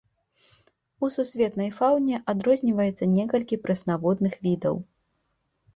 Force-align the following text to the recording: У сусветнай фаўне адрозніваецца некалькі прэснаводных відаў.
У 1.07 1.09
сусветнай 1.17 1.69
фаўне 1.81 2.23
адрозніваецца 2.35 3.11
некалькі 3.17 3.55
прэснаводных 3.69 4.33
відаў. 4.49 4.75